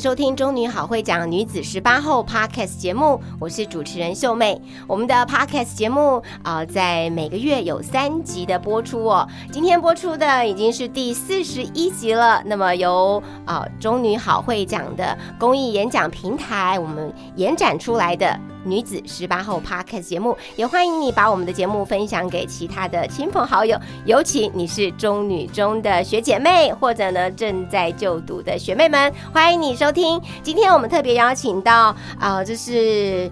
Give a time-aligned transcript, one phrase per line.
[0.00, 4.60] 收听《中女好会讲女子十八后》Podcast 节目，我是主持人秀妹。
[4.86, 9.26] 我们的 Podcast 节目啊、在每个月有三集的播出哦。
[9.50, 12.42] 今天播出的已经是第四十一集了。
[12.44, 18.38] 那么由啊、中女好会讲的公益演讲平台，我们延展出来的。
[18.66, 30.20] 女子十八后 Podcast 节目，也欢迎你把我们的节目分享给其他的亲朋好友，尤其你是中女中的学姐妹，或者呢正在就读的学妹们，欢迎你收听。
[30.42, 33.30] 今天我们特别邀请到啊、呃，这是。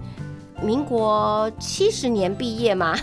[0.61, 2.95] 民国七十年毕业嘛，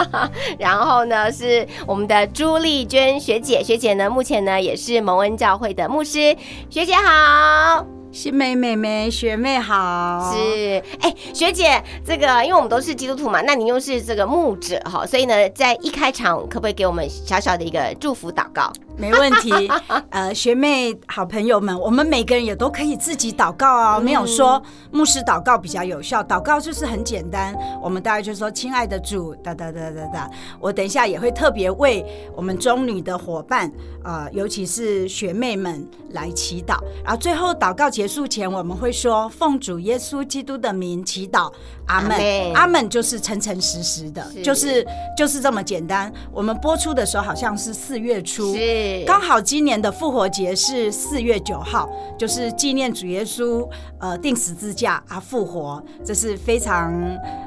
[0.60, 6.36] 然后呢是我们的朱丽娟学姐，学姐呢目前呢也是蒙恩教会的牧师，
[6.68, 7.99] 学姐好。
[8.12, 18.72] 新梅妹妹学妹好，是，哎、学姐，这个因为我们都是基督徒嘛，那你又是这个牧者哈，所以呢，在一开场可不可以给我们小小的一个祝福祷告？
[19.00, 19.50] 没问题。
[20.10, 24.62] 呃，学妹好朋友们，我们每个人也都可以自己祷告哦，没有说
[24.92, 30.30] 牧师祷告比较有效，祷告就是很简单，我们大概就说亲爱的主，哒哒哒哒哒。
[30.60, 32.04] 我等一下也会特别为
[32.36, 33.72] 我们中女的伙伴，
[34.04, 41.50] 呃，尤其是学妹们来祈祷，然后最后祷告结束前，我们会说奉主耶稣基督的名祈祷，
[41.90, 42.80] 阿门阿门。
[42.90, 44.86] 就是诚诚实实的，是就是
[45.16, 46.12] 就是这么简单。
[46.32, 53.68] 我们播出的时候好像是四月初，是刚好今年的复活节是四月九号，就是纪念主耶稣
[54.00, 56.92] 呃定十字架啊复活，这是非常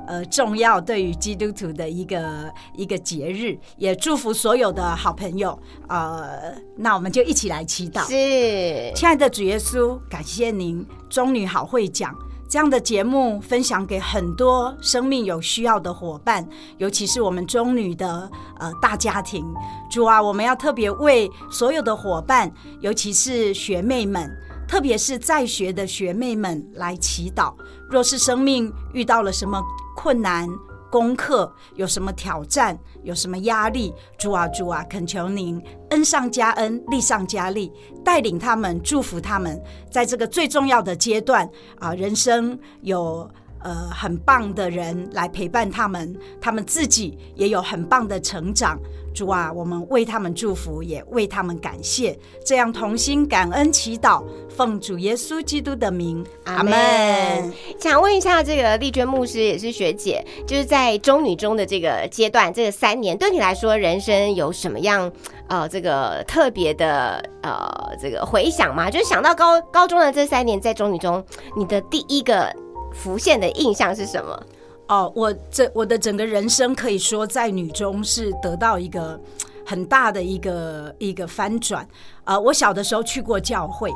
[0.08, 5.60] 呃重要对于基督徒的一个一个节日，也祝福所有的好朋友。
[5.90, 8.08] 呃，那我们就一起来祈祷。
[8.08, 12.16] 是亲爱的主耶稣，感谢您，中女好会讲
[12.54, 16.48] 这样的节目分享给很多生命有需要的伙伴，
[16.78, 19.44] 尤其是我们中女的呃大家庭。
[19.90, 24.30] 主啊，我们要特别为所有的伙伴，尤其是学妹们。
[24.68, 27.56] 特别是在学的学妹们来祈祷，
[27.90, 29.60] 若是生命遇到了什么
[29.96, 30.48] 困难、
[30.92, 37.72] 功课，有什么挑战，有什么压力，主啊主啊，恳求您恩上加恩，利上加利，
[38.04, 41.50] 带领他们，祝福他们，在这个最重要的阶段
[41.80, 43.30] 啊，人生有。
[43.64, 48.78] 呃，很棒的人来陪伴他们，他们自己也有很棒的成长。
[49.14, 56.74] 主啊，我们为他们祝福，也为他们感谢，这样同心感恩祈祷，奉主耶稣基督的名，阿门。
[57.80, 65.12] 想问一下，这个丽娟牧师也是学姐，就是在中女中的这个阶段，这个三年对你来说，人生有什么样
[65.48, 68.90] 呃这个特别的呃这个回想吗？
[68.90, 71.24] 就是想到高高中的这三年，在中女中，
[71.56, 72.52] 你的第一个
[72.94, 74.44] 浮现的印象是什么？
[74.88, 79.20] 哦，我这我的整个人生可以说在女中是得到一个
[79.66, 81.88] 很大的一个一个翻转。
[82.26, 83.92] 呃，我小的时候去过教会，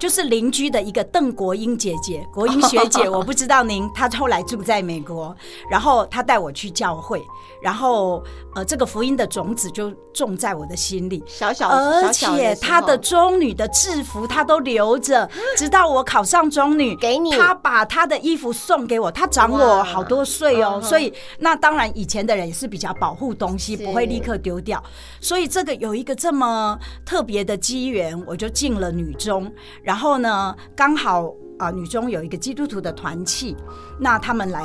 [0.00, 5.36] 就是邻居的一个邓国英姐姐， 国英学姐，我不知道您，她后来住在美国，
[5.70, 7.22] 然后她带我去教会，
[7.62, 8.24] 然后
[8.54, 11.22] 呃，这个福音的种子就种在我的心里。
[11.26, 17.30] 小小，而且她的中女的制服她都留着，直到我考上中女，给你。
[17.32, 24.82] 她把她的衣服送给我，她长我好多岁哦，所以那当然以前的人也是比较保护东西，不会立刻丢掉，
[25.20, 29.52] 所以这个有一个这么特别的机缘，我就进了女中，
[29.82, 31.32] 然后呢，刚好。
[31.60, 33.54] 啊、女中有一个基督徒的团契，
[33.98, 34.64] 那他们来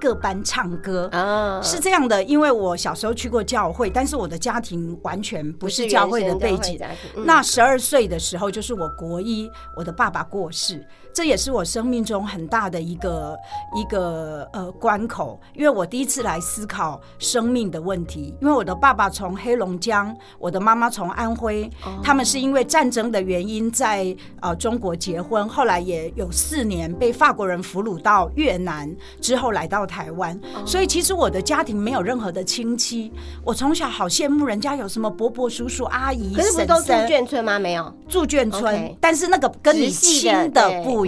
[0.00, 6.78] 各班唱歌，啊，是这样的，因为我小时候去过教会，但是我的家庭完全不是教会的背景。
[7.16, 10.86] 嗯那十二岁的时候，就是我国一，我的爸爸过世，
[11.18, 13.36] 这也是我生命中很大的一个
[13.74, 18.32] 一个呃关口，因为我第一次来思考生命的问题。
[18.40, 21.68] 因为我的爸爸从黑龙江，我的妈妈从安徽，
[22.04, 28.88] 他们是因为战争的原因在呃中国结婚，后来也有四年被法国人俘虏到越南，
[29.20, 30.40] 之后来到台湾。
[30.64, 33.12] 所以其实我的家庭没有任何的亲戚，
[33.44, 36.92] 我从小好羡慕人家有什么伯伯、叔叔、阿姨、可是不是都住。
[36.92, 37.58] 眷村吗？
[37.58, 41.07] 没有，住眷村但是那个跟你亲的不一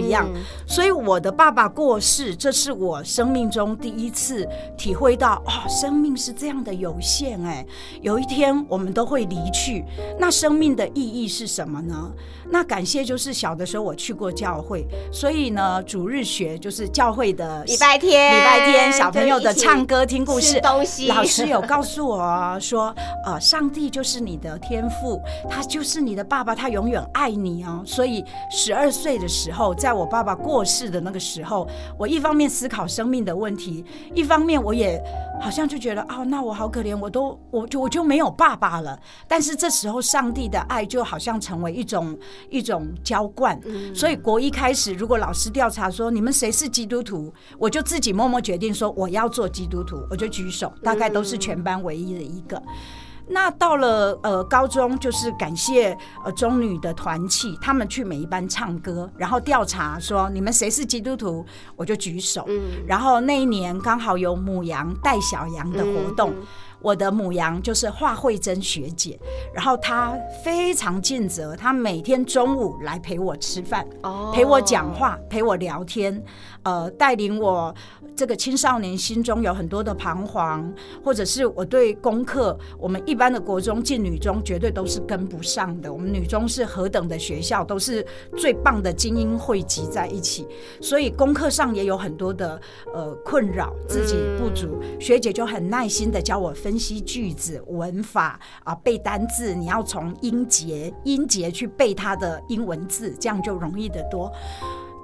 [0.67, 7.65] 所以我的爸爸过世，这是我生命中第一次体会到，哦，生命是这样的有限，哎，
[8.01, 9.83] 有一天我们都会离去。
[10.19, 12.11] 那生命的意义是什么呢？
[12.53, 22.93] 那感谢就是小的时候我去过教会，所以呢，主日学就是教会的礼拜天，礼拜天小朋友的唱歌听故事东西，老师有告诉我说，
[23.25, 27.81] 呃，上帝就是你的天父，他就是你的爸爸，他永远爱你哦。
[27.85, 31.67] 所以十二岁的时候，在我爸爸过世的那个时候，
[31.97, 33.83] 我一方面思考生命的问题，
[34.13, 35.01] 一方面我也
[35.39, 38.99] 好像就觉得，哦，那我好可怜，我都我就我就没有爸爸了。
[39.27, 42.17] 但是这时候，上帝的爱就好像成为一种。
[42.49, 43.59] 一种浇灌，
[43.95, 52.61] 所以国一开始，如果老师调查说你们谁是基督徒，我就自己默默决定说我要做基督徒，我就举手，大概都是全班唯一的一个。
[53.31, 61.45] 那到了呃高中，就是感谢呃中女的团契，他们去每一班唱歌，然后调查说你们谁是基督徒，
[61.75, 62.45] 我就举手。
[62.85, 66.33] 然后那一年刚好有母羊带小羊的活动。
[66.83, 69.19] 我的母羊就是华慧珍学姐，
[69.53, 73.87] 然后她非常尽责，她每天中午来陪我吃饭，
[74.33, 76.23] 陪我讲话，陪我聊天，
[76.63, 77.71] 呃，带领我。
[78.15, 80.71] 这个青少年心中有很多的彷徨，
[81.03, 85.91] 或者是我对功课，我们一般的国中进女中绝对都是跟不上的。
[85.91, 88.05] 我们女中是何等的学校，都是
[88.37, 90.47] 最棒的精英汇集在一起，
[90.79, 92.61] 所以功课上也有很多的
[92.93, 94.79] 呃困扰，自己不足。
[94.99, 104.31] 学姐就很耐心的教我分析句子、文法啊，背单字，你要从音节音节去背它的英文字，这样就容易得多。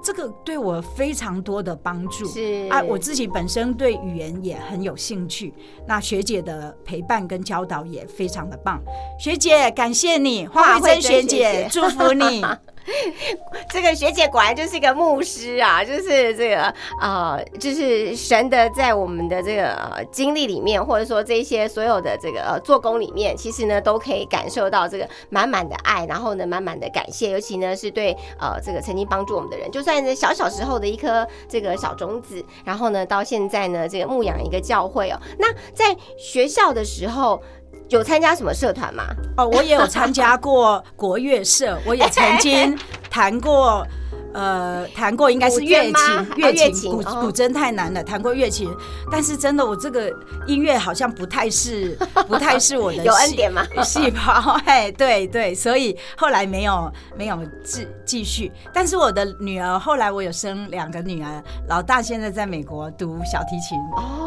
[0.02, 2.68] 这个对我非常多的帮助，是。
[2.70, 5.52] 啊，我自己本身对语言也很有兴趣，
[5.86, 8.80] 那学姐的陪伴跟教导也非常的棒，
[9.18, 12.44] 学姐感谢你，花慧珍学姐祝福你。
[13.70, 37.42] 这个学姐果然就是一个牧师啊，就是这个呃，就是神的在我们的这个经历里面，或者说这些所有的这个呃做工里面，其实呢都可以感受到这个满满的爱，然后呢满满的感谢，尤其呢是对呃这个曾经帮助我们的人，就算是小小时候的一颗这个小种子，然后呢到现在呢这个牧养一个教会哦，那在学校的时候。
[37.88, 39.04] 有参加什么社团吗？
[39.36, 42.76] 哦，我也有参加过国乐社，我也曾经
[43.10, 43.86] 弹过。
[44.34, 45.94] 呃，弹过应该是乐琴，
[46.36, 48.70] 乐琴，古古筝太难了，弹过乐琴，
[49.10, 50.12] 但是真的我这个
[50.46, 51.96] 音乐好像不太是，
[52.28, 53.66] 不太是我的有恩典吗？
[53.82, 58.52] 细胞，嘿，对对，所以后来没有没有继继续。
[58.72, 63.78] 但是我的女儿后来我有生两个女儿，老大现在在美国读小提琴，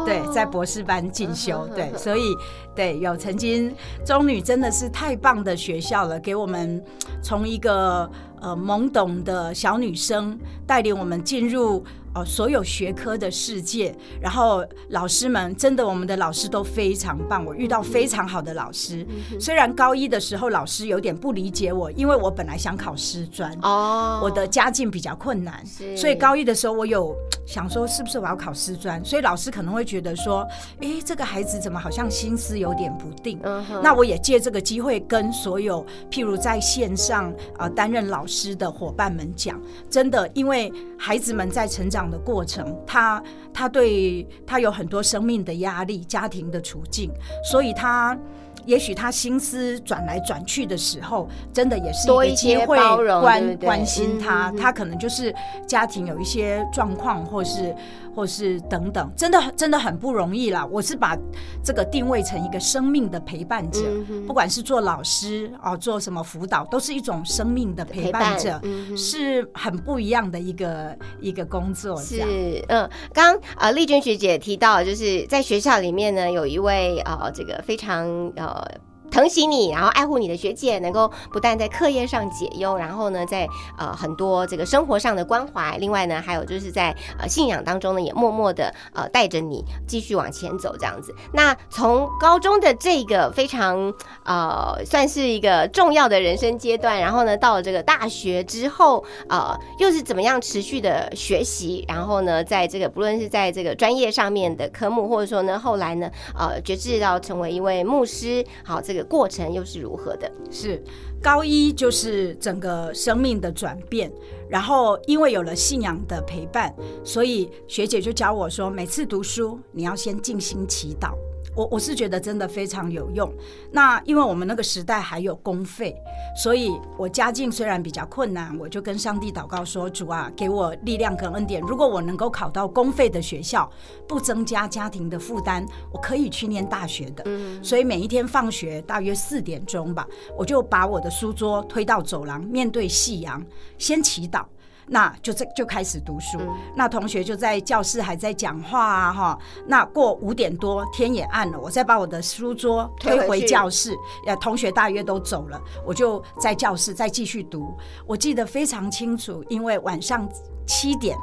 [0.04, 2.34] 对，在博士班进修， 对，所以
[2.74, 3.72] 对有曾经
[4.04, 6.82] 中女真的是太棒的学校了，给我们
[7.22, 8.10] 从一个。
[8.42, 10.36] 呃，懵懂的小女生
[10.66, 11.84] 带领我们进入。
[12.14, 17.42] 哦，所有学科的世界，然后老师们真的，我们的老师都非常棒。
[17.44, 19.06] 我遇到非常好的老师，
[19.40, 25.64] 虽然高一的时候老师有点不理解我，因为我本来想考师专，哦，我的家境比较困难，
[25.96, 27.16] 所以高一的时候我有
[27.46, 30.46] 想说是不是我要考师专，所以老师可能会觉得说，
[30.82, 33.40] 哎，这个孩子怎么好像心思有点不定。
[33.82, 42.01] 那我也借这个机会跟所有譬如在线上啊担任老师的伙伴们讲，真的，因为孩子们在成长。
[42.10, 47.10] 的过程，他他对他有很多生命的压力、家庭的处境，
[47.50, 48.18] 所以他
[48.64, 54.52] 也许他心思转来转去的时候，真的也是多一些包容、关关心他。
[54.52, 55.34] 他可能就是
[55.66, 57.74] 家庭有一些状况，或是。
[58.14, 60.66] 或是等等，真的真的很不容易啦。
[60.66, 61.16] 我是把
[61.64, 63.80] 这个定位成一个生命的陪伴者，
[64.26, 68.60] 不管是做老师啊，做什么辅导，都是一种生命的陪伴者，
[68.94, 71.98] 是很不一样的一个一个工作。
[72.02, 78.06] 是，嗯，刚呃丽娟学姐提到，就是在学校里面呢，有一位呃这个非常
[78.46, 78.91] 呃。
[79.12, 91.14] 疼惜你，然后爱护你的学姐，能够不但在课业上解忧，然后呢，在呃很多这个生活上的关怀，另外呢，还有就是在呃信仰当中呢，也默默的呃带着你继续往前走这样子。
[91.34, 93.92] 那从高中的这个非常
[94.24, 101.84] 呃算是一个重要的人生阶段，然后呢，到了这个大学之后，呃，又是怎么样持续的学习？
[101.86, 109.01] 然后呢，在这个不论是在这个专业上面的科目，或者说呢，后来呢，呃，决志要成为一位牧师，好这个。
[109.04, 110.30] 过程又是如何的？
[110.50, 110.82] 是
[111.22, 114.12] 高一就是整个生命的转变，
[114.48, 121.12] 然后因为有了信仰的陪伴，所以学姐就教我说，每次读书你要先静心祈祷。
[121.54, 123.32] 我我是觉得真的非常有用。
[123.70, 125.94] 那因为我们那个时代还有公费，
[126.36, 131.60] 所以我家境虽然比较困难，我就跟上帝祷告说：“主啊，给我力量跟恩典。
[131.62, 133.70] 如果我能够考到公费的学校，
[134.08, 137.24] 不增加家庭的负担，我可以去念大学的。”
[137.62, 140.06] 所以每一天放学大约四点钟吧，
[140.36, 143.44] 我就把我的书桌推到走廊，面对夕阳，
[143.78, 144.44] 先祈祷。
[144.92, 146.38] 那就这就开始读书，
[146.76, 149.38] 那同学就在教室还在讲话啊哈。
[149.66, 153.96] 那过五点多天也暗了，我再把我的书桌推回教室，
[154.26, 157.74] 呃，同学大约都走了，我就在教室再继续读。
[158.06, 160.28] 我记得非常清楚，因为晚上
[160.66, 161.16] 七点，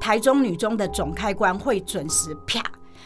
[0.00, 2.60] 台中女中的总开关会准时啪，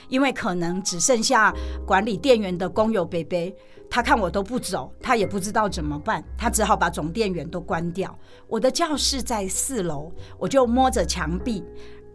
[0.09, 1.55] 因为可能只剩下
[1.87, 3.55] 管理电源的工友贝贝。
[3.89, 8.13] 他看我都不走，他也不知道怎么办，他只好把总电源都关掉。
[8.49, 11.63] 我的教室在四楼，我就摸着墙壁。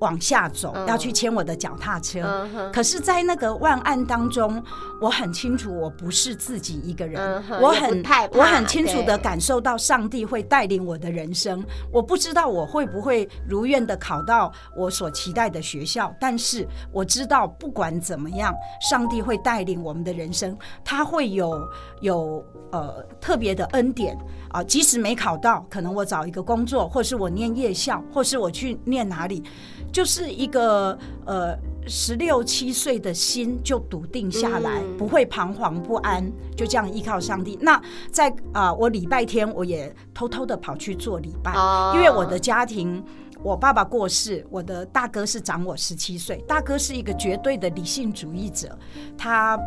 [0.02, 2.48] 往下走，要去牵我的脚踏车。
[2.74, 4.62] 可是，在那个万案当中，
[5.00, 7.22] 我很清楚，我不是自己一个人。
[7.62, 8.04] 我很
[8.34, 11.64] 我很清楚的感受到上帝会带领我的人生。
[11.92, 20.58] 我不知道我会不会如愿的考到我所期待的学校，但是我知道，不管怎么样，上帝会带领我们的人生。
[20.84, 21.62] 他会有
[22.02, 24.18] 有呃特别的恩典
[24.52, 29.44] 啊，即使没考到，可能我找一个工作，或是我念夜校，或是我去念哪里。
[29.92, 31.54] 就是一个呃
[31.86, 36.24] 十六七岁的心就笃定下来，不会彷徨不安，
[36.56, 37.58] 就这样依靠上帝。
[37.62, 41.54] 那在啊，我礼拜天我也偷偷的跑去做礼拜，
[41.94, 43.04] 因为我的家庭，
[43.44, 48.78] 我爸爸过世，我的大哥是长我十七岁，大哥是一个绝对的理性主义者，
[49.18, 49.60] 他。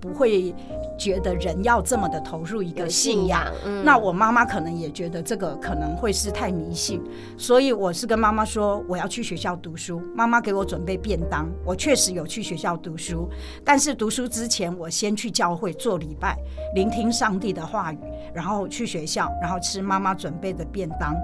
[0.00, 0.54] 不会
[0.98, 3.44] 觉得人要这么的投入一个信仰，
[3.84, 7.02] 那我妈妈可能也觉得这个可能会是太迷信，
[7.36, 13.28] 所以我是跟妈妈说我要去学校读书，妈妈给我准备便当，我确实有去学校读书，
[13.64, 16.36] 但是读书之前我先去教会做礼拜，
[16.74, 17.98] 聆听上帝的话语，
[18.32, 21.14] 然后去学校，然后吃妈妈准备的便当。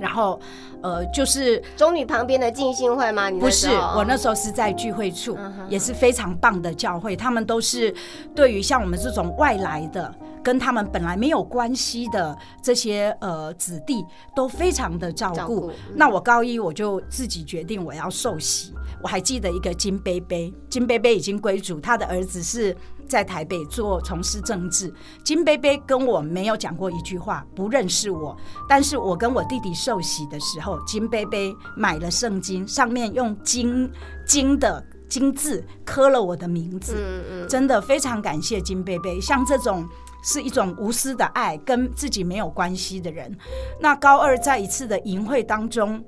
[0.00, 0.38] 然后，
[0.82, 3.30] 呃，就是中女旁边的静心会吗？
[3.30, 5.36] 不是，我那时候是在聚会处，
[5.68, 7.16] 也是非常棒的教会。
[7.16, 7.94] 他们都是
[8.34, 15.70] 对于像我们这种外来的，跟他们本来没有关系的这些呃子弟，都非常的照顾。
[15.94, 18.74] 那我高一我就自己决定我要受洗。
[19.02, 22.76] 我还记得一个金杯杯，金杯杯已经归主，他的儿子是。
[23.06, 24.92] 在台北做从事政治，
[25.24, 28.36] 金杯杯跟我没有讲过一句话，不认识我。
[28.68, 33.90] 但是我跟我弟弟受洗的时候，金杯杯买了圣经，上面用金
[34.26, 36.94] 金的金字刻了我的名字。
[36.98, 39.20] 嗯嗯，真的非常感谢金杯杯。
[39.20, 39.88] 像这种
[40.22, 43.32] 是一种无私的爱，跟自己没有关系的人。
[43.80, 46.04] 那高二在一次的营会当中，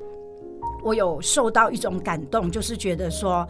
[0.83, 3.47] 我有受到一种感动，就是觉得说。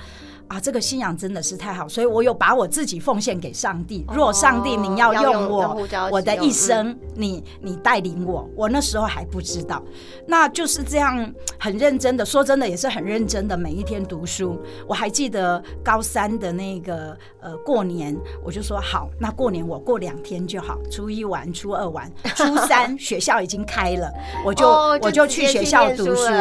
[0.49, 4.07] 啊，这个信仰真的是太好，所以我有把我自己奉献给上帝。
[4.09, 9.83] 若上帝您要用我，我的一生，你你带领我，我那时候还不知道，
[10.27, 14.59] 那就是这样很认真的，说真的也是很认真的，每一天读书。
[14.87, 24.11] 我还记得高三的那个呃过年，我就说好，那过年我过两天就好，初一玩，初二玩，初三学校已经开了，
[24.47, 24.67] 我就
[25.03, 26.33] 我就去学校读书，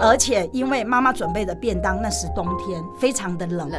[0.00, 3.46] 而且因为妈妈准备的便当，那是冬天，非常的。
[3.46, 3.70] 冷，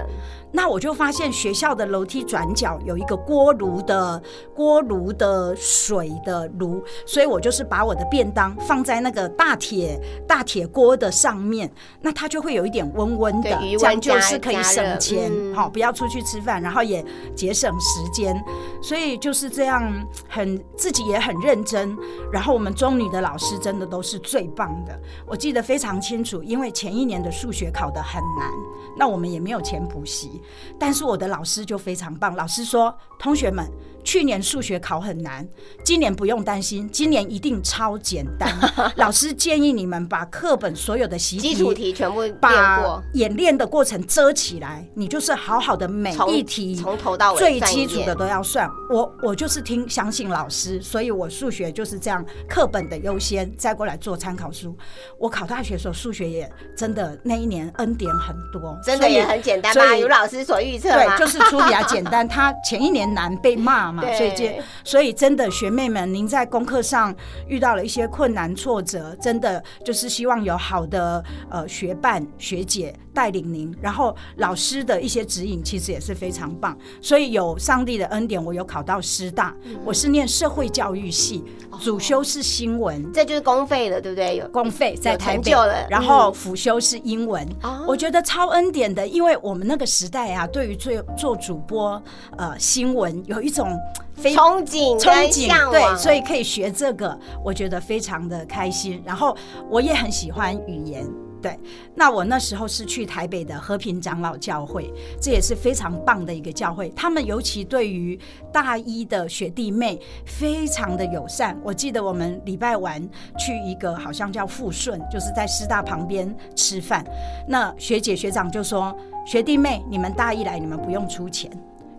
[0.51, 4.21] 那我就发现学校的楼梯转角有一个锅炉的
[4.55, 17.03] 锅炉的水的炉，所以我就是把我的便当放在那个大铁大铁锅的上面，那它就会有一点温温的，这样就是可以省钱，好不要出去吃饭，然后也
[17.35, 18.41] 节省时间，
[18.81, 19.93] 所以就是这样，
[20.29, 21.95] 很自己也很认真。
[22.31, 28.51] 然后我们中女的老师真的都是最棒的，我记得非常清楚，因为前一年的数学考得很难。
[28.99, 30.36] 那我们也没有钱补习，
[30.79, 32.35] 但是我的老师就非常棒。
[32.35, 33.65] 老师说：“同学们，
[34.03, 35.47] 去年数学考很难，
[35.83, 38.53] 今年不用担心，今年一定超简单。
[38.97, 48.69] ”老师建议你们把课本所有的习题、基础题全部练过，演练的过程遮起来，你就是好好的每一题从头到尾最基础的都要算。
[48.89, 54.77] 我我就是听相信老师，所以我数学就是这样，课本的优先，再过来做参考书。
[55.17, 58.77] 我考大学的时候，数学也真的那一年恩典很多。
[58.83, 59.95] 真的也很简单吧？
[59.97, 62.27] 有老师所预测对，就是出比较简单。
[62.27, 67.15] 他前一年难被骂嘛， 所以这所以真的学妹们，您在功课上
[67.47, 72.93] 遇到了一些困难挫折，真的就是希望有好的呃学伴学姐。
[73.17, 76.77] 带领您，然后老师的一些指引其实也是非常棒。
[77.01, 81.43] 所以有上帝的恩典，我有考到师大，我是念社会教育系，
[81.81, 84.37] 主修是新闻，这就是公费的，对不对？
[84.37, 87.43] 有公费在有台北了，然后辅修是英文。
[87.63, 91.99] 哦我觉得超恩典的，因为我们那个时代啊，对于做做主播
[92.37, 93.75] 呃新闻有一种
[94.13, 99.01] 非憧憬憧憬，对，所以可以学这个，我觉得非常的开心。
[99.03, 99.35] 然后
[99.71, 101.03] 我也很喜欢语言。
[101.41, 101.57] 对，
[101.93, 104.91] 那我那时候是去台北的和平长老教会，
[105.21, 106.89] 这也是非常棒的一个教会。
[106.95, 108.19] 他们尤其对于
[108.51, 111.55] 大一的学弟妹非常的友善。
[111.63, 113.01] 我记得我们礼拜完
[113.37, 117.05] 去一个好像叫富顺，就是在师大旁边吃饭，
[117.47, 121.51] 那学姐学长就说：“学弟妹，你们大一来，你们不用出钱，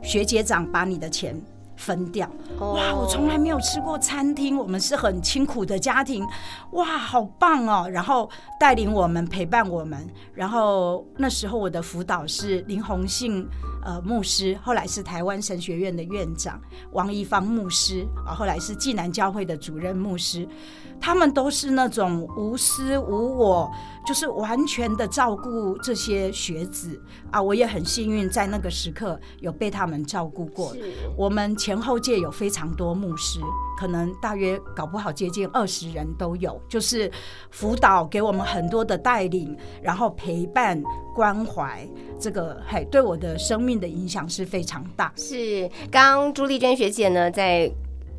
[0.02, 1.40] 学姐长把你的钱
[1.78, 2.28] 分掉。”
[2.61, 6.26] 哇，我从来没有吃过餐厅，我们是很清苦的家庭，
[6.73, 7.88] 哇，好棒哦！
[7.90, 8.28] 然后
[8.61, 13.47] 带领我们，陪伴我们，然后那时候我的辅导是林宏信
[13.85, 16.61] 呃牧师，后来是台湾神学院的院长
[16.92, 20.47] 王一芳牧师啊，后来是济南教会的主任牧师，
[21.00, 23.70] 他们都是那种无私无我，
[24.08, 26.98] 就是完全的照顾这些学子
[27.30, 30.74] 啊，我也很幸运在那个时刻有被他们照顾过。
[31.14, 33.38] 我们前后届有非常多牧师，
[33.78, 37.12] 可能大约搞不好接近二十人都有，就是
[37.50, 40.82] 辅导给我们很多的带领，然后陪伴
[41.14, 41.86] 关怀，
[42.18, 45.12] 这个还对我的生命的影响是非常大。
[45.16, 47.70] 是，刚刚朱丽娟学姐呢在。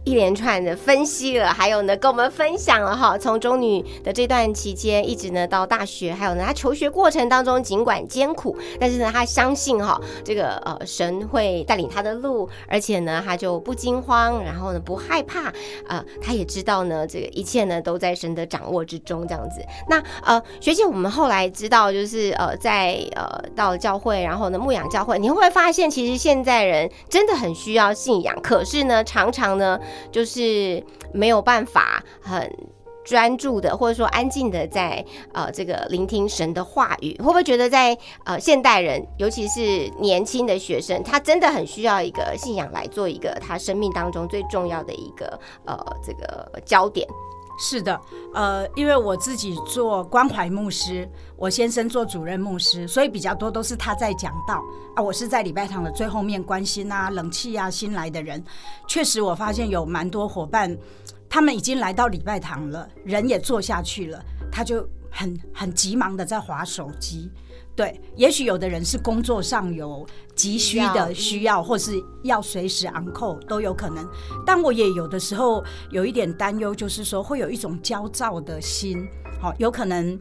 [0.10, 15.54] 一连串的分析了，还有呢，跟我们分享了哈，从中女的这段期间，一直呢到大学，还有呢，她求学过程当中，尽管艰苦，但是呢，她相信哈，这个呃神会带领她的路，而且呢，她就不惊慌，然后呢不害怕，
[15.88, 19.63] 呃，她也知道呢，这个一切呢都在神的掌握之中，这样子。
[19.88, 29.80] 那呃，学姐，我们后来知道，就是呃，在呃到了教会，然后呢牧养教会，你会不会发现，其实现在人真的很需要信仰，可是呢，常常呢
[30.12, 32.51] 就是没有办法很。
[33.06, 35.03] 专注的，或者说安静的在
[35.34, 45.75] 呃这个聆听神的话语，会不会觉得在呃现代人，尤其是年轻的学生，他真的很需要一个信仰来做一个他生命当中最重要的一个呃
[46.06, 47.08] 这个焦点？
[47.60, 48.00] 是的，
[48.34, 54.63] 呃，因为我自己做关怀牧师，我先生做主任牧师，所以比较多都是他在讲道
[54.95, 58.41] 啊，我是在礼拜堂的最后面关心啊、冷气啊新来的人。
[58.88, 60.76] 确实，我发现有蛮多伙伴，
[61.30, 67.30] 他们已经来到礼拜堂了，人也坐下去了，他就很很急忙的在划手机。
[67.80, 74.06] 对，也许有的人是工作上有急需的需要，或是要随时昂扣都有可能。
[74.46, 79.08] 但我也有的时候有一点担忧，就是说会有一种焦躁的心，
[79.42, 80.20] 好、有可能。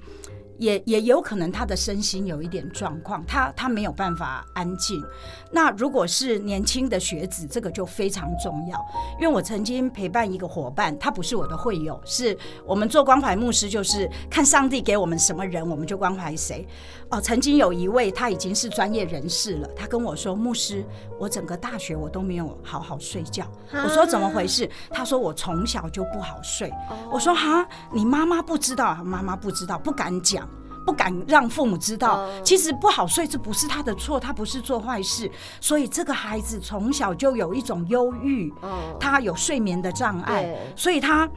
[0.59, 5.03] 也也有可能他的身心有一点状况，他他没有办法安静。
[5.51, 8.85] 那如果是年轻的学子，这个就非常重要。
[9.21, 16.67] 因为我曾经陪伴一个伙伴，他不是我的会友，是我们做关怀牧师，就是看上帝给我们什么人，我们就关怀谁。
[17.11, 20.85] 哦，曾经有一位他已经是专业人士了，他跟我说：“牧师，
[21.19, 26.71] 我整个大学我都没有好好睡觉。”我说：“怎么回事？”他说：“我从小就不好睡。”
[27.11, 28.97] 我说：“哈，你妈妈不知道？
[29.03, 30.47] 妈妈不知道，不敢讲。”
[30.89, 38.51] 不敢让父母知道，其实不好睡，这不是他的错，他不是做坏事，所以这个孩子从小就有一种忧郁，
[38.99, 41.29] 他有睡眠的障碍，所以他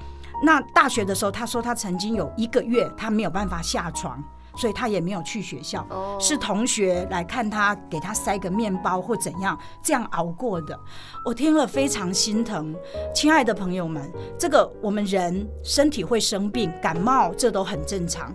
[0.46, 4.24] 那大学的时候，他说他曾经有一个月他没有办法下床，
[4.56, 5.86] 所以他也没有去学校，
[6.18, 10.80] 是同学来看他，给他塞个面包或怎样，这样熬过的。
[11.26, 12.74] 我听了非常心疼，
[13.14, 14.10] 亲爱的朋友们，
[14.40, 18.34] 这个我们人身体会生病，感冒这都很正常。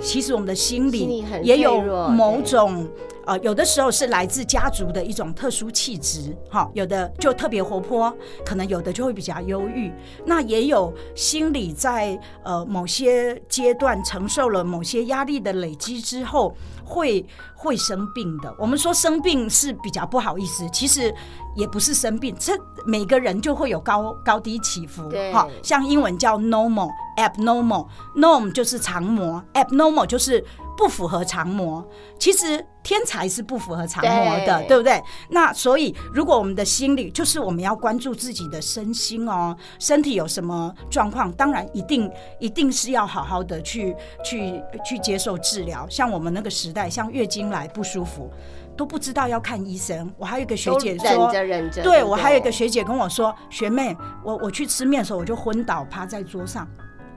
[0.00, 1.80] 其实我们的心理也有
[2.10, 2.86] 某种，
[3.24, 9.90] 呃，有的时候是来自家族的一种特殊气质，哈，有的就特别活泼，可能有的就会比较忧郁。
[10.24, 16.54] 那也有心理在呃某些阶段承受了某些压力的累积之后，
[16.84, 18.54] 会会生病的。
[18.58, 21.12] 我们说生病是比较不好意思，其实
[21.56, 22.52] 也不是生病，这
[22.84, 26.90] 每个人就会有高高低起伏，哈，像英文叫 normal。
[27.16, 30.44] Abnormal，norm 就是常模，abnormal 就是
[30.76, 31.86] 不符合常模。
[32.18, 35.02] 其实天才是不符合常模的，对不对？
[35.30, 45.86] 那所以，如果我们的心理就是我们要关注自己的身心哦，身体有什么状况，当然一定一定是要好好的去去去接受治疗。
[45.90, 48.30] 像我们那个时代，像月经来不舒服。
[48.76, 50.12] 都不知道要看医生。
[50.18, 51.82] 我还有一个学姐说，忍着忍着。
[51.82, 56.68] 对我还有一个学姐跟我说，学妹，我我去吃面的时候，我就昏倒趴在桌上。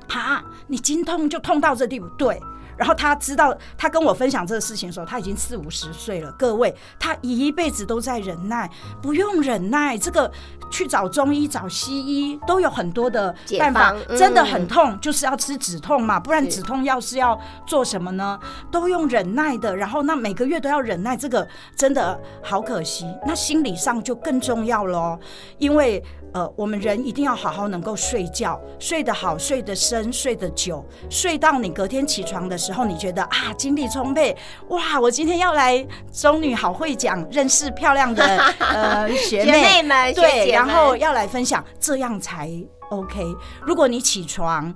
[0.10, 2.41] 啊，你经痛就痛到这地步，对。
[2.78, 6.32] 然后他知道，他跟我分享这个事情的时候，他已经四五十岁了。
[6.39, 9.98] 各位，他一辈子都在忍耐，不用忍耐。
[9.98, 10.32] 这个
[10.69, 18.39] 去找中医、找西医都有很多的办法，真的很痛，就是要吃止痛嘛，不然止痛药是要做什么呢？
[18.71, 19.75] 都用忍耐的。
[19.75, 23.05] 然后那每个月都要忍耐，这个真的好可惜。
[23.25, 25.19] 那心理上就更重要喽，
[25.58, 26.03] 因为。
[26.32, 38.23] 呃，我们人一定要好好能够睡觉，睡得好，睡得深，睡得久，睡到你隔天起床的时候，你觉得啊，精力充沛，哇，我今天要来中女好会讲，认识漂亮的
[38.60, 42.50] 呃学妹们，对， 然后要来分享，这样才
[42.89, 43.24] OK。
[43.65, 44.74] 如果你起床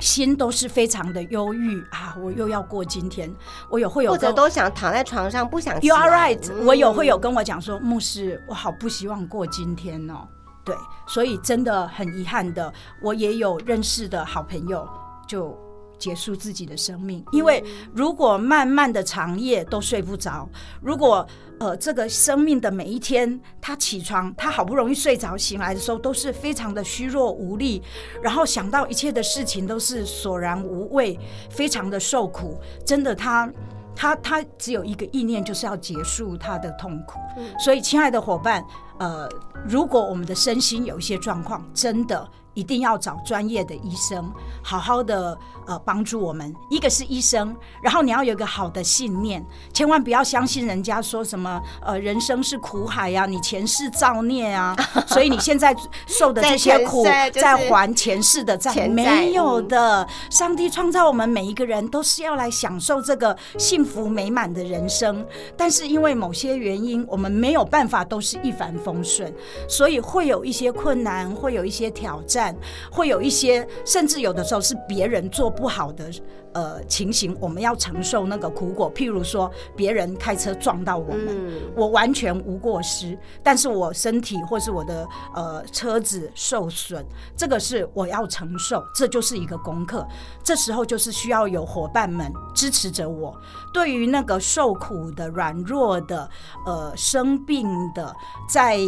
[0.00, 3.32] 心都是非常的忧郁啊，我又要过今天，
[3.70, 5.80] 我有会有或者都想躺在床上不想。
[5.82, 10.26] You are right，我有会有跟我讲说，牧师，我好不希望过今天哦。
[10.64, 10.74] 对，
[11.06, 14.88] 所以真的很遗憾的，我也有认识的好朋友
[15.28, 15.56] 就
[16.04, 17.24] 结束自己的生命。
[17.32, 17.64] 因为
[17.94, 20.46] 如果漫漫的长夜都睡不着，
[20.82, 21.26] 如果
[21.58, 27.82] 呃这个生命的每一天，他起床，他好不容易睡着醒来的时候，都是非常的虚弱无力，
[28.22, 32.60] 然后想到一切的事情都是索然无味，非常的受苦。
[32.84, 33.50] 真的，他
[33.96, 37.18] 他他只有一个意念，就是要结束他的痛苦。
[37.58, 38.62] 所以，亲爱的伙伴。
[39.00, 39.28] 呃，
[39.66, 42.28] 如果我们的身心有一些状况，真的。
[42.54, 46.54] 一定要找专业的医生，好好的呃帮助我们。
[46.70, 54.76] 一个是医生，然后你要有一个好的信念，千万不要相信人家说什么呃人生是苦海呀，你前世造孽啊，
[55.08, 55.74] 所以你现在
[56.06, 60.06] 受的这些苦在还前世的债，没有的。
[60.30, 65.24] 上帝创造我们每一个人都是要来享受这个幸福美满的人生，
[65.56, 69.32] 但是因为某些原因，我们没有办法都是一帆风顺，
[69.68, 72.54] 所以会有一些困难，会有一些挑战。
[72.90, 76.10] 会有一些，甚至有的时候是别人做不好的
[76.52, 78.92] 呃情形，我们要承受那个苦果。
[78.92, 87.04] 譬如说，别人开车撞到我们，我完全无过失，但是我身体或是我的呃车子受损，
[87.36, 90.06] 这个是我要承受，这就是一个功课。
[90.42, 93.34] 这时候就是需要有伙伴们支持着我。
[93.72, 96.28] 对于那个受苦的、软弱的、
[96.66, 98.14] 呃生病的，
[98.48, 98.78] 在。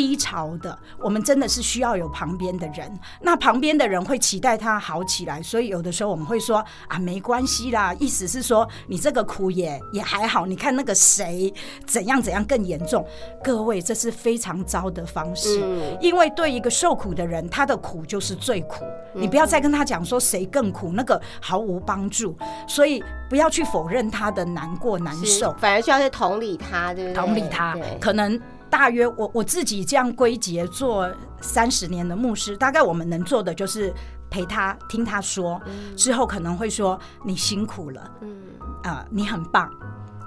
[0.00, 2.90] 低潮的，我们真的是需要有旁边的人。
[3.20, 10.46] 那旁边的人会期待他好起来，所以有的时候我们会说啊，没关系啦，意思是说你这个苦也也还好。
[10.46, 11.52] 你看那个谁
[11.84, 13.06] 怎样怎样更严重，
[13.44, 15.62] 各位这是非常糟的方式，
[16.00, 18.82] 因为对一个受苦的人，他的苦就是最苦。
[19.12, 22.34] 你不要再跟他讲说谁更苦，那个毫无帮助。
[22.66, 27.14] 所以不要去否认他的难过难受，反而需要去同理他，对不对？
[27.14, 28.40] 同理他，可能。
[28.70, 33.92] 大约我我自己这样归结做三十年的牧师，大概我们能做的就是
[34.30, 35.60] 陪他听他说，
[35.96, 38.36] 之后可能会说你辛苦了，嗯。
[38.82, 39.70] 啊你很棒，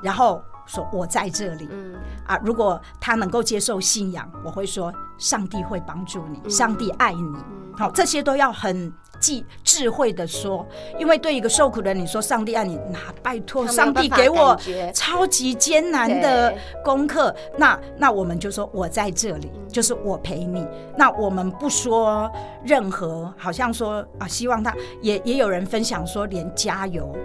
[0.01, 1.95] 然后说我在这里，嗯。
[2.25, 7.37] 啊如果他能够接受信仰，我会说上帝会帮助你，上帝爱你，
[7.77, 8.93] 好这些都要很。
[9.23, 10.67] 记智慧的说，
[10.99, 14.59] 因为对一个受苦的人，你说上帝爱你，那拜托上帝给我
[14.93, 20.67] 超级艰难的功课，那那我们就说我在这里，就是我陪你。
[20.97, 22.29] 那我们不说
[22.65, 27.15] 任何，好像说啊，希望他也也有人分享说，连加油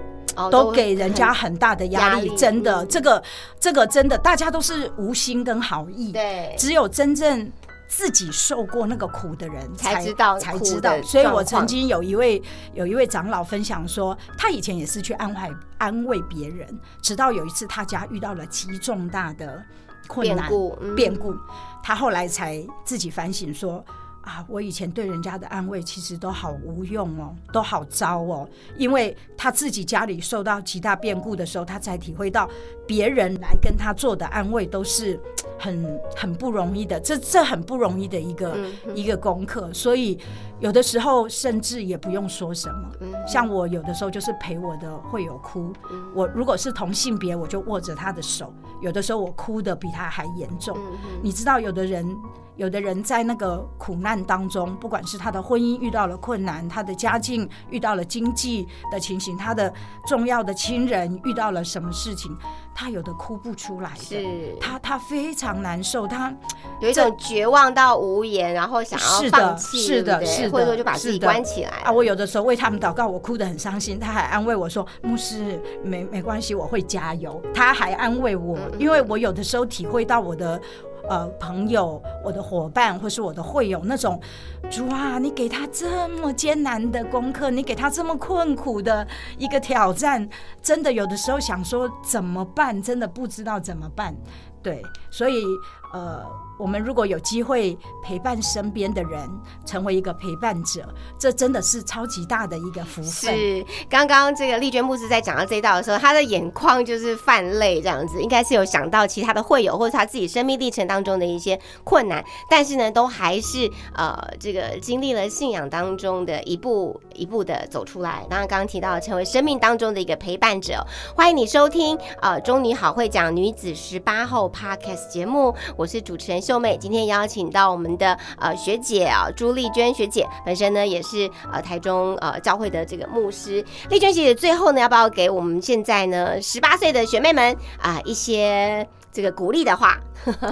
[0.53, 3.21] 都给人家很大的压力，真的，这个
[3.59, 7.51] 这个真的，大家都是无心跟好意，对，只有真正。
[7.89, 11.01] 自己受过那个苦的人才知道，才知道。
[11.03, 12.41] 所以我曾经有一位
[12.75, 19.65] 有一位长老分享说，他以前也是去安慰安慰别人，直到有一次他家遇到了极重大的
[20.07, 20.51] 困难
[20.95, 21.35] 变故，
[21.83, 23.85] 他后来才自己反省说。
[24.29, 32.47] 啊，我以前对人家的安慰其实都好无用哦，都好糟哦，因为他自己家里受到极大变故的时候，他才体会到
[32.87, 35.19] 别人来跟他做的安慰都是
[35.59, 38.59] 很很不容易的，这这很不容易的一个
[38.95, 39.73] 一个功课。
[39.73, 40.19] 所以
[40.61, 42.91] 有的时候甚至也不用说什么，
[43.27, 45.73] 像我有的时候就是陪我的会有哭，
[46.15, 50.77] 我如果是同性别，我就握着他的手，有的时候我哭的比他还严重。
[51.23, 52.17] 你知道，有的人。
[52.59, 59.73] 有的人在那个苦难当中，不管是他的婚姻遇到了困难，他的家境遇到了经济的情形，他的
[60.09, 62.37] 重要的亲人遇到了什么事情，
[62.75, 66.35] 他有的哭不出来的，他他非常难受，他
[66.81, 71.93] 有一种绝望到无言，然后想要放弃，是的，是的，或者说就把自己关起来啊。
[71.93, 80.61] 我有的时候为他们祷告，我哭得很伤心，他还安慰我说：“牧师，没没关系，我会加油。”他还安慰我，因为我有的时候体会到我的。
[81.09, 84.21] 呃朋友、我的伙伴或是我的会友那种，
[84.69, 89.07] 主啊，你给他这么艰难的功课，你给他这么困苦的
[89.39, 90.29] 一个挑战，
[90.61, 94.15] 真的有的时候想说怎么办，真的不知道怎么办。
[94.63, 95.45] 对，所以
[95.93, 96.25] 呃。
[96.59, 99.31] 我们如果有机会陪伴身边的人，
[99.65, 103.33] 成为一个陪伴者，这真的是超级大的一个福分。
[103.33, 118.27] 是，刚刚这个丽娟牧师在讲到这一道的时候，他的眼眶就是泛泪，这样子，应该是有想到其他的会友或者他自己生命历程当中的一些困难，但是呢，都还是呃，这个经历了信仰当中的一步一步的走出来。
[118.29, 126.41] 当然，刚刚提到成为生命当中的一个陪伴者，欢迎你收听呃中女好会讲女子十八 Podcast 节目，我是主持人。
[126.41, 133.65] 秀妹今天邀请到我们的呃学姐啊朱丽娟学姐，本身呢也是呃台中呃教会的这个牧师。
[133.91, 139.99] 丽娟学姐最后呢要不要给我们现在呢十八岁的学妹们啊一些这个鼓励的话？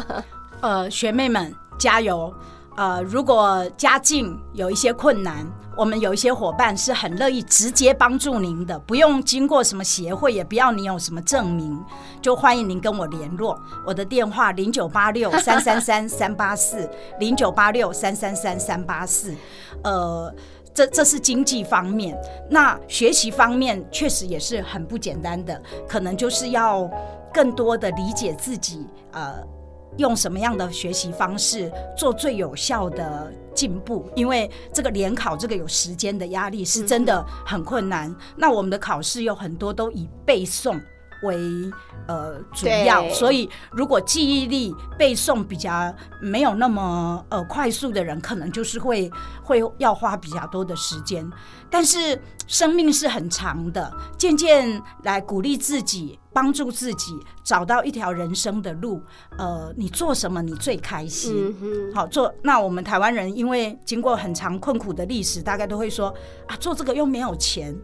[0.61, 2.33] 呃，学妹们加油！
[2.77, 5.47] 呃，如果家境有一些困难。
[5.77, 11.79] 我们有一些伙伴是很乐意直接帮助您的，不用经过什么协会，也不要你有什么证明，
[12.23, 13.61] 就欢迎您跟我联络。
[13.87, 16.89] 我的电话零九八六三三三三八四
[17.21, 19.35] 零九八六三三三三八四。
[19.85, 20.35] 呃，
[20.73, 22.19] 这这是经济方面，
[22.51, 26.91] 那学习方面确实也是很不简单的，可能就是要
[27.33, 29.56] 更多的理解自己，呃。
[29.99, 34.09] 用什么样的学习方式做最有效的进步？
[34.15, 38.15] 因为这个联考这个有时间的压力是真的很困难。
[38.37, 40.81] 那我们的考试有很多都以背诵
[41.23, 41.71] 为
[42.07, 49.11] 呃主要，所以如果记忆力背诵比较没有那么呃快速的人，可能就是会
[49.43, 51.29] 会要花比较多的时间。
[51.69, 56.19] 但是生命是很长的，渐渐来鼓励自己。
[56.37, 59.01] 帮助自己找到一条人生的路，
[59.39, 61.57] 呃，你做什么你最开心？
[61.95, 62.31] 好做。
[62.43, 66.15] 那我们台湾人因为经过很长困苦的历史，大概都会说
[66.47, 67.75] 啊，做这个又没有钱。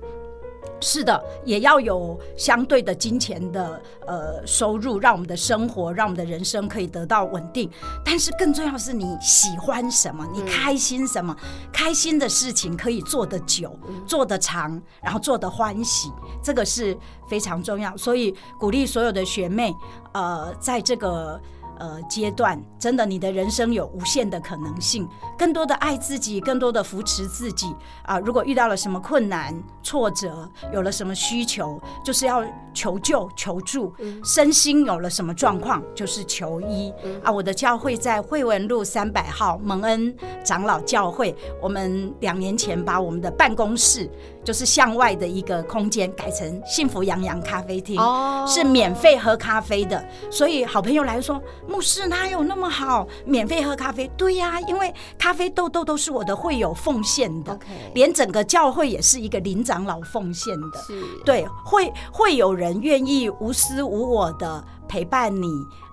[0.83, 7.71] 是的，也要有相对的金钱的呃收入，让我们的生活，让我们的人生可以得到稳定。
[8.05, 11.35] 但是更重要是你喜欢什么，你开心什么，
[11.73, 13.75] 开心的事情可以做得久，
[14.07, 16.11] 做得长，然后做得欢喜，
[16.43, 17.97] 这个是非常重要。
[17.97, 19.73] 所以鼓励所有的学妹，
[20.13, 21.41] 呃，在这个。
[21.83, 25.05] 呃，阶段真的，你的人生有无限的可能性，
[25.37, 28.21] 更多的爱自己，更多的扶持自己啊！
[28.21, 33.93] 如果遇到了什么困难、挫折，有了什么需求，就是要求救、求助；
[34.23, 37.33] 身心有了什么状况，就是求医啊！
[37.33, 40.15] 我的教会在惠文路三百号蒙恩
[40.45, 44.09] 长老教会，我们两年前把我们的办公室。
[44.45, 47.97] 就是向外的一个空间改成幸福洋洋咖啡厅，
[48.45, 50.05] 是免费喝咖啡的。
[50.33, 51.41] 所以好朋友来说，
[51.73, 54.07] 牧师哪有那么好，免费喝咖啡？
[54.09, 57.59] 对呀，因为咖啡豆豆都是我的会友奉献的，
[57.95, 60.79] 连整个教会也是一个林长老奉献的。
[61.25, 65.49] 对，会会有人愿意无私无我的陪伴你，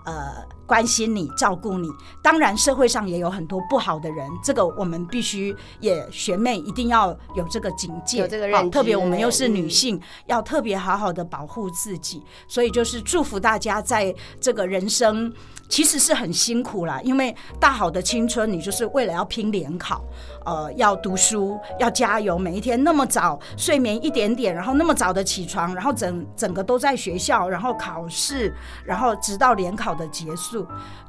[0.06, 0.59] 呃。
[0.70, 1.90] 关心你，照顾你。
[2.22, 12.24] 当然，社会上也有很多不好的人，这个我们必须也学妹一定要有这个警戒，有这个认特别我们又是女性，要特别好好的保护自己。
[12.48, 15.34] 所以就是祝福大家在这个人生。
[15.70, 20.04] 其实是很辛苦啦，因为大好的青春，你就是为了要拼联考，
[20.44, 28.52] 呃，要读书，要加油，每一天那么早睡眠一点点，然后那么早的起床，然后整整个都在学校，然后考试，
[28.84, 30.59] 然后直到联考的结束，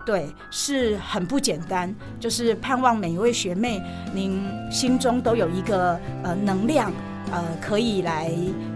[0.04, 1.94] 对，是很不简单。
[2.18, 3.82] 就是盼望每一位学妹，
[4.12, 6.92] 您心中都有一个呃能量，
[7.30, 8.30] 呃，可以来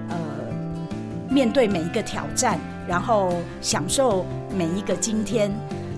[0.08, 0.16] 呃
[1.28, 2.58] 面对每一个挑战。
[2.86, 3.32] 然后
[3.62, 5.50] 享受每一个今天，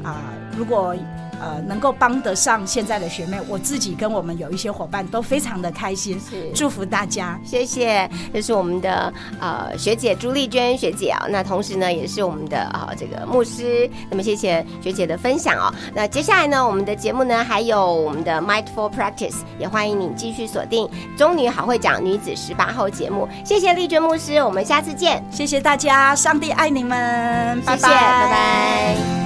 [0.05, 0.23] 啊，
[0.57, 0.95] 如果
[1.41, 6.21] 呃能够帮得上现在的学妹，我自己跟我们有一些伙伴都非常的开心，
[6.55, 8.09] 祝福大家，谢谢。
[8.33, 15.73] 这是我们的呃学姐朱丽娟学姐啊，那同时呢也是我们的啊这个牧师，那么谢谢学姐的分享哦。
[15.95, 23.29] 那接下来呢，我们的节目呢还有我们的 Mindful Practice，也欢迎你继续锁定中女好会讲女子十八号节目。
[23.45, 29.26] 谢谢丽娟牧师，我们下次见，谢谢大家，上帝爱你们，拜拜，拜拜。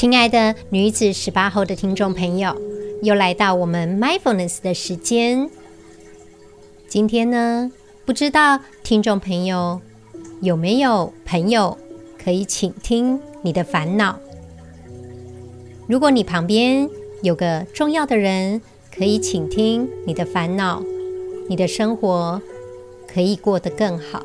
[0.00, 2.56] 亲爱的女子十八后的听众朋友，
[3.02, 5.50] 又来到我们 mindfulness 的时间。
[6.88, 7.70] 今天呢，
[8.06, 9.78] 不知道听众朋友
[10.40, 11.76] 有没有朋友
[12.18, 14.18] 可以倾听你的烦恼？
[15.86, 16.88] 如果你旁边
[17.20, 20.82] 有个重要的人可以倾听你的烦恼，
[21.46, 22.40] 你的生活
[23.06, 24.24] 可以过得更好。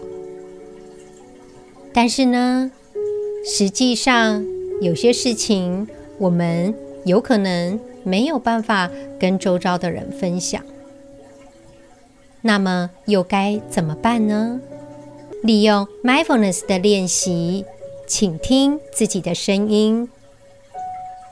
[1.91, 2.71] 但是呢，
[3.45, 4.45] 实际上
[4.81, 10.61] 有些事情我们有可能没有办法跟周遭的人分享。
[12.41, 14.59] 那么又该怎么办呢？
[15.41, 17.65] 利用 mindfulness 的练习，
[18.05, 20.09] 倾听自己的声音。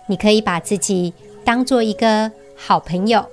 [0.08, 1.13] 你可以把自己
[1.45, 3.25] 当做一个好朋友，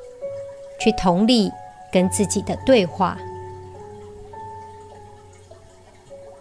[0.79, 1.51] 去同理
[1.93, 3.19] 跟自己的对话。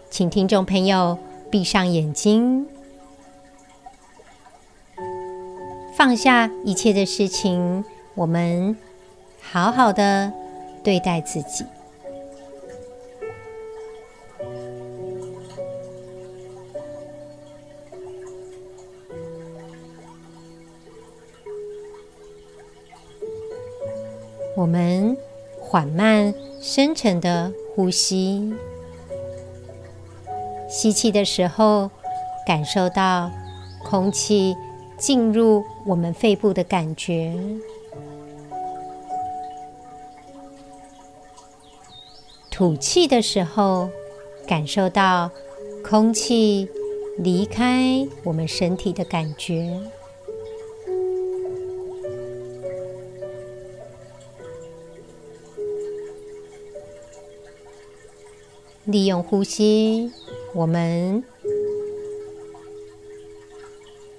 [0.10, 1.17] 请听众朋友
[1.49, 2.67] 闭上眼睛，
[5.99, 7.83] 放下一切的事情，
[8.15, 8.77] 我们
[9.41, 10.31] 好好的
[10.81, 11.65] 对待自己。
[24.55, 25.17] 我们
[25.59, 28.53] 缓慢、深沉的呼吸。
[30.69, 31.91] 吸气的时候，
[32.47, 33.29] 感受到
[33.83, 34.55] 空气
[34.97, 37.34] 进入我们肺部的感觉；
[42.52, 43.89] 吐气的时候，
[44.47, 45.32] 感受到
[45.84, 46.69] 空气
[47.17, 49.82] 离开我们身体的感觉。
[58.86, 60.12] 利用呼吸。
[60.54, 61.23] 我们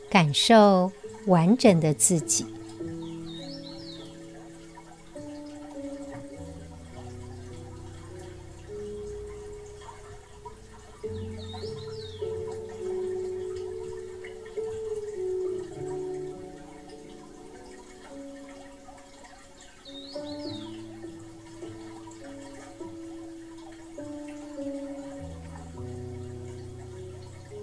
[0.09, 0.93] 感受
[1.27, 2.47] 完整的自己。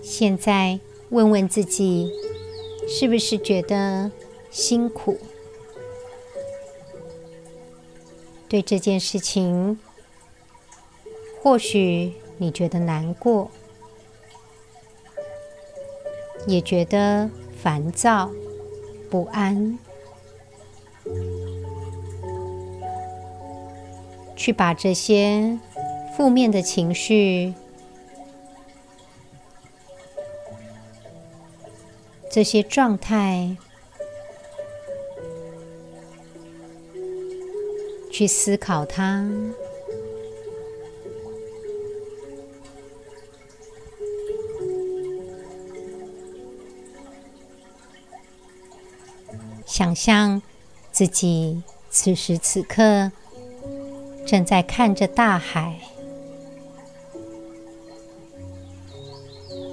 [0.01, 2.09] 现在问问自己，
[2.87, 4.09] 是不是觉得
[4.49, 5.17] 辛苦？
[8.49, 9.77] 对这件事情，
[11.43, 13.51] 或许你觉得难过，
[16.47, 17.29] 也觉得
[17.61, 18.31] 烦躁、
[19.11, 19.77] 不安，
[24.35, 25.59] 去把这些
[26.15, 27.53] 负面的情绪。
[32.37, 33.57] 这些状态，
[38.11, 39.27] 去思考它，
[49.65, 50.39] 想象
[50.91, 53.11] 自己此时此刻
[54.27, 55.79] 正在看着大海，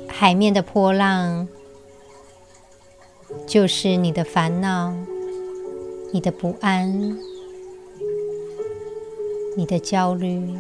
[0.09, 1.47] 海面的波浪。
[3.47, 4.93] 就是你的烦恼、
[6.13, 7.19] 你的不安、
[9.57, 10.59] 你的焦虑，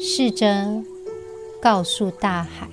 [0.00, 0.82] 试着
[1.60, 2.68] 告诉大海。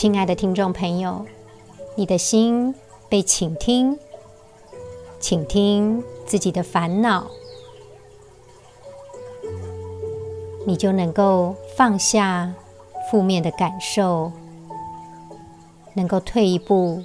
[0.00, 1.26] 亲爱的听众朋友，
[1.96, 2.72] 你的心
[3.08, 3.98] 被倾听，
[5.18, 7.26] 倾听自己的烦恼，
[10.64, 12.54] 你就能够放下
[13.10, 14.30] 负面的感受，
[15.94, 17.02] 能够退一步，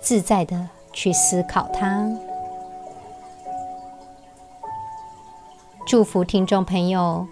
[0.00, 2.10] 自在的去思考它。
[5.86, 7.26] 祝福听众朋友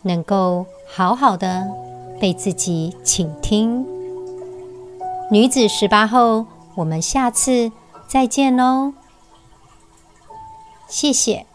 [0.00, 1.89] 能够好好的。
[2.20, 3.86] 被自己倾听，
[5.30, 7.72] 女子十八后，我们下次
[8.06, 8.92] 再见喽，
[10.86, 11.46] 谢谢。